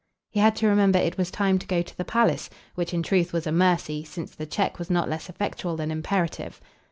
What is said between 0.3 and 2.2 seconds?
He had to remember it was time to go to the